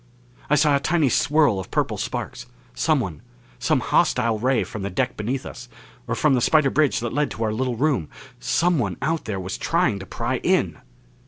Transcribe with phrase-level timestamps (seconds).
[0.49, 2.47] I saw a tiny swirl of purple sparks.
[2.73, 3.21] Someone
[3.59, 5.69] some hostile ray from the deck beneath us,
[6.07, 8.09] or from the spider bridge that led to our little room
[8.39, 10.79] someone out there was trying to pry in!